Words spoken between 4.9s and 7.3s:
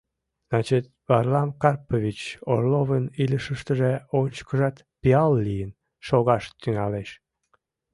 пиал лийын шогаш тӱҥалеш!